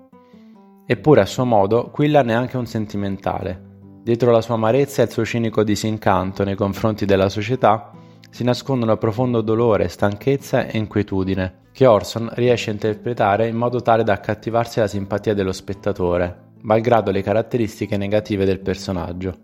Eppure 0.90 1.20
a 1.20 1.24
suo 1.24 1.44
modo 1.44 1.88
Quillan 1.92 2.30
è 2.30 2.32
anche 2.32 2.56
un 2.56 2.66
sentimentale. 2.66 4.00
Dietro 4.02 4.32
la 4.32 4.40
sua 4.40 4.54
amarezza 4.54 5.02
e 5.02 5.04
il 5.04 5.12
suo 5.12 5.24
cinico 5.24 5.62
disincanto 5.62 6.42
nei 6.42 6.56
confronti 6.56 7.04
della 7.04 7.28
società 7.28 7.92
si 8.28 8.42
nascondono 8.42 8.96
profondo 8.96 9.40
dolore, 9.40 9.86
stanchezza 9.86 10.66
e 10.66 10.76
inquietudine, 10.76 11.68
che 11.70 11.86
Orson 11.86 12.28
riesce 12.32 12.70
a 12.70 12.72
interpretare 12.72 13.46
in 13.46 13.54
modo 13.54 13.80
tale 13.82 14.02
da 14.02 14.14
accattivarsi 14.14 14.80
la 14.80 14.88
simpatia 14.88 15.32
dello 15.32 15.52
spettatore, 15.52 16.54
malgrado 16.62 17.12
le 17.12 17.22
caratteristiche 17.22 17.96
negative 17.96 18.44
del 18.44 18.58
personaggio. 18.58 19.36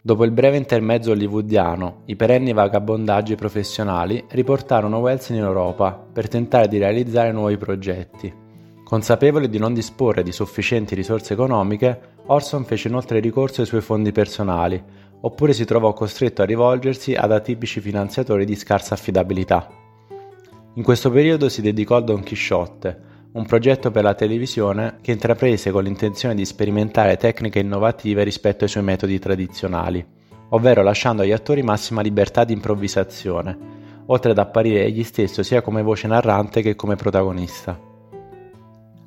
Dopo 0.00 0.24
il 0.24 0.30
breve 0.30 0.56
intermezzo 0.56 1.10
hollywoodiano, 1.10 2.04
i 2.06 2.16
perenni 2.16 2.54
vagabondaggi 2.54 3.34
professionali 3.34 4.24
riportarono 4.30 5.00
Wells 5.00 5.28
in 5.28 5.36
Europa 5.36 5.92
per 5.92 6.28
tentare 6.28 6.66
di 6.66 6.78
realizzare 6.78 7.30
nuovi 7.30 7.58
progetti. 7.58 8.44
Consapevole 8.86 9.48
di 9.48 9.58
non 9.58 9.74
disporre 9.74 10.22
di 10.22 10.30
sufficienti 10.30 10.94
risorse 10.94 11.32
economiche, 11.32 11.98
Orson 12.26 12.64
fece 12.64 12.86
inoltre 12.86 13.18
ricorso 13.18 13.60
ai 13.60 13.66
suoi 13.66 13.80
fondi 13.80 14.12
personali, 14.12 14.80
oppure 15.22 15.52
si 15.52 15.64
trovò 15.64 15.92
costretto 15.92 16.42
a 16.42 16.44
rivolgersi 16.44 17.12
ad 17.12 17.32
atipici 17.32 17.80
finanziatori 17.80 18.44
di 18.44 18.54
scarsa 18.54 18.94
affidabilità. 18.94 19.68
In 20.74 20.84
questo 20.84 21.10
periodo 21.10 21.48
si 21.48 21.62
dedicò 21.62 21.96
al 21.96 22.04
Don 22.04 22.22
Chisciotte, 22.22 22.96
un 23.32 23.44
progetto 23.44 23.90
per 23.90 24.04
la 24.04 24.14
televisione 24.14 24.98
che 25.00 25.10
intraprese 25.10 25.72
con 25.72 25.82
l'intenzione 25.82 26.36
di 26.36 26.44
sperimentare 26.44 27.16
tecniche 27.16 27.58
innovative 27.58 28.22
rispetto 28.22 28.62
ai 28.62 28.70
suoi 28.70 28.84
metodi 28.84 29.18
tradizionali, 29.18 30.06
ovvero 30.50 30.84
lasciando 30.84 31.22
agli 31.22 31.32
attori 31.32 31.64
massima 31.64 32.02
libertà 32.02 32.44
di 32.44 32.52
improvvisazione, 32.52 33.58
oltre 34.06 34.30
ad 34.30 34.38
apparire 34.38 34.84
egli 34.84 35.02
stesso 35.02 35.42
sia 35.42 35.60
come 35.60 35.82
voce 35.82 36.06
narrante 36.06 36.62
che 36.62 36.76
come 36.76 36.94
protagonista. 36.94 37.85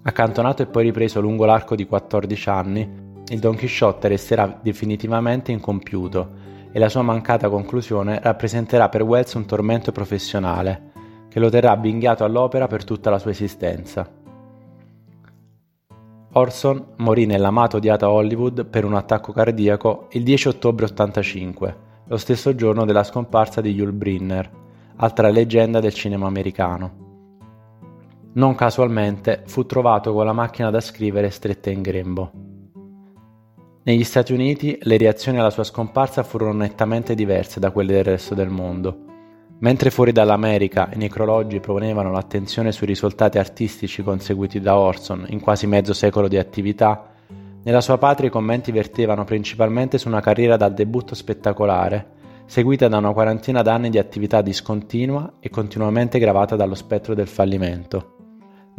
Accantonato 0.09 0.63
e 0.63 0.65
poi 0.65 0.85
ripreso 0.85 1.21
lungo 1.21 1.45
l'arco 1.45 1.75
di 1.75 1.85
14 1.85 2.49
anni, 2.49 2.89
il 3.27 3.37
Don 3.37 3.55
Chisciotte 3.55 4.07
resterà 4.07 4.59
definitivamente 4.59 5.51
incompiuto 5.51 6.31
e 6.71 6.79
la 6.79 6.89
sua 6.89 7.03
mancata 7.03 7.47
conclusione 7.47 8.19
rappresenterà 8.19 8.89
per 8.89 9.03
Wells 9.03 9.33
un 9.33 9.45
tormento 9.45 9.91
professionale 9.91 11.27
che 11.29 11.39
lo 11.39 11.49
terrà 11.49 11.73
avvinghiato 11.73 12.23
all'opera 12.23 12.65
per 12.65 12.85
tutta 12.85 13.11
la 13.11 13.19
sua 13.19 13.29
esistenza. 13.29 14.09
Orson 16.31 16.85
morì 16.97 17.27
nell'amato 17.27 17.77
odiata 17.77 18.09
Hollywood 18.09 18.65
per 18.65 18.85
un 18.85 18.95
attacco 18.95 19.31
cardiaco 19.31 20.07
il 20.13 20.23
10 20.23 20.47
ottobre 20.47 20.85
85, 20.85 21.77
lo 22.07 22.17
stesso 22.17 22.55
giorno 22.55 22.83
della 22.83 23.03
scomparsa 23.03 23.61
di 23.61 23.73
Yul 23.73 23.91
Brynner, 23.91 24.49
altra 24.95 25.29
leggenda 25.29 25.79
del 25.79 25.93
cinema 25.93 26.25
americano. 26.25 27.08
Non 28.31 28.53
casualmente 28.53 29.41
fu 29.47 29.65
trovato 29.65 30.13
con 30.13 30.23
la 30.23 30.33
macchina 30.33 30.69
da 30.69 30.81
scrivere 30.81 31.31
stretta 31.31 31.71
in 31.71 31.81
grembo. 31.81 32.31
Negli 33.81 34.03
Stati 34.03 34.33
Uniti 34.33 34.77
le 34.81 34.97
reazioni 34.97 35.39
alla 35.39 35.49
sua 35.49 35.63
scomparsa 35.63 36.21
furono 36.21 36.53
nettamente 36.53 37.15
diverse 37.15 37.59
da 37.59 37.71
quelle 37.71 37.93
del 37.93 38.03
resto 38.03 38.35
del 38.35 38.49
mondo. 38.49 39.05
Mentre 39.61 39.89
fuori 39.89 40.11
dall'America 40.11 40.91
i 40.93 40.97
necrologi 40.97 41.59
ponevano 41.59 42.11
l'attenzione 42.11 42.71
sui 42.71 42.85
risultati 42.85 43.39
artistici 43.39 44.03
conseguiti 44.03 44.61
da 44.61 44.77
Orson 44.77 45.25
in 45.29 45.39
quasi 45.39 45.65
mezzo 45.65 45.93
secolo 45.93 46.27
di 46.27 46.37
attività, 46.37 47.09
nella 47.63 47.81
sua 47.81 47.97
patria 47.97 48.27
i 48.27 48.31
commenti 48.31 48.71
vertevano 48.71 49.23
principalmente 49.23 49.97
su 49.97 50.07
una 50.07 50.21
carriera 50.21 50.55
dal 50.55 50.75
debutto 50.75 51.15
spettacolare, 51.15 52.11
seguita 52.45 52.87
da 52.87 52.97
una 52.97 53.11
quarantina 53.11 53.63
d'anni 53.63 53.89
di 53.89 53.97
attività 53.97 54.43
discontinua 54.43 55.33
e 55.39 55.49
continuamente 55.49 56.19
gravata 56.19 56.55
dallo 56.55 56.75
spettro 56.75 57.15
del 57.15 57.27
fallimento. 57.27 58.17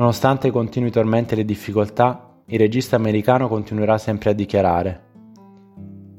Nonostante 0.00 0.46
i 0.46 0.50
continui 0.50 0.90
tormenti 0.90 1.34
e 1.34 1.36
le 1.36 1.44
difficoltà, 1.44 2.40
il 2.46 2.58
regista 2.58 2.96
americano 2.96 3.48
continuerà 3.48 3.98
sempre 3.98 4.30
a 4.30 4.32
dichiarare 4.32 5.02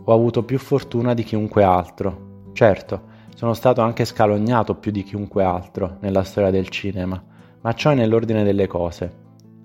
Ho 0.04 0.14
avuto 0.14 0.44
più 0.44 0.60
fortuna 0.60 1.16
di 1.16 1.24
chiunque 1.24 1.64
altro. 1.64 2.50
Certo, 2.54 3.02
sono 3.34 3.56
stato 3.56 3.82
anche 3.82 4.06
scalognato 4.06 4.76
più 4.76 4.92
di 4.92 5.02
chiunque 5.02 5.44
altro 5.44 5.98
nella 6.02 6.22
storia 6.22 6.52
del 6.52 6.70
cinema, 6.70 7.20
ma 7.62 7.74
ciò 7.74 7.90
è 7.90 7.96
nell'ordine 7.96 8.44
delle 8.44 8.68
cose. 8.68 9.12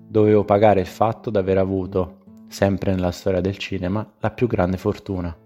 Dovevo 0.07 0.43
pagare 0.43 0.79
il 0.79 0.87
fatto 0.87 1.29
d'aver 1.29 1.59
avuto, 1.59 2.17
sempre 2.47 2.95
nella 2.95 3.11
storia 3.11 3.39
del 3.39 3.59
cinema, 3.59 4.13
la 4.19 4.31
più 4.31 4.47
grande 4.47 4.77
fortuna. 4.77 5.37